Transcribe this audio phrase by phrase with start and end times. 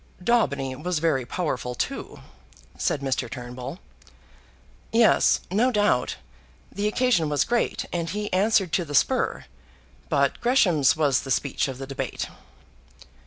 [0.19, 2.21] "Daubeny was very powerful too,"
[2.75, 3.29] said Mr.
[3.29, 3.77] Turnbull.
[4.91, 6.15] "Yes; no doubt.
[6.71, 9.45] The occasion was great, and he answered to the spur.
[10.09, 12.27] But Gresham's was the speech of the debate."